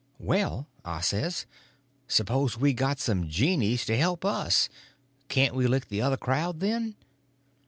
[0.17, 1.45] "Well," I says,
[2.07, 6.95] "s'pose we got some genies to help us—can't we lick the other crowd then?"